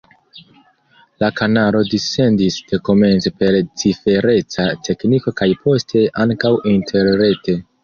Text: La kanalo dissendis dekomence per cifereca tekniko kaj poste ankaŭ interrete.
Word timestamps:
La 1.23 1.27
kanalo 1.39 1.81
dissendis 1.91 2.57
dekomence 2.71 3.33
per 3.43 3.59
cifereca 3.83 4.67
tekniko 4.89 5.37
kaj 5.43 5.51
poste 5.69 6.05
ankaŭ 6.27 6.55
interrete. 6.75 7.59